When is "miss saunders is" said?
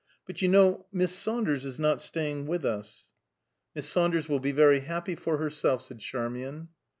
0.91-1.77